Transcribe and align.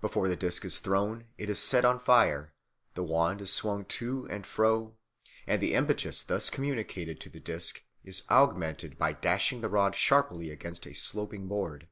Before 0.00 0.26
the 0.26 0.36
disc 0.40 0.64
is 0.64 0.78
thrown 0.78 1.26
it 1.36 1.50
is 1.50 1.58
set 1.58 1.84
on 1.84 1.98
fire, 1.98 2.54
the 2.94 3.02
wand 3.04 3.42
is 3.42 3.52
swung 3.52 3.84
to 3.84 4.26
and 4.30 4.46
fro, 4.46 4.96
and 5.46 5.60
the 5.60 5.74
impetus 5.74 6.22
thus 6.22 6.48
communicated 6.48 7.20
to 7.20 7.28
the 7.28 7.40
disc 7.40 7.82
is 8.02 8.22
augmented 8.30 8.96
by 8.96 9.12
dashing 9.12 9.60
the 9.60 9.68
rod 9.68 9.94
sharply 9.94 10.48
against 10.48 10.86
a 10.86 10.94
sloping 10.94 11.46
board. 11.46 11.88